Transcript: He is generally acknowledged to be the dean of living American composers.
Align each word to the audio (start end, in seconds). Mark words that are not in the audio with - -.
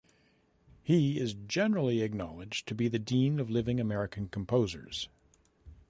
He 0.81 1.19
is 1.19 1.35
generally 1.35 2.01
acknowledged 2.01 2.67
to 2.69 2.73
be 2.73 2.87
the 2.87 2.97
dean 2.97 3.39
of 3.39 3.51
living 3.51 3.79
American 3.79 4.29
composers. 4.29 5.09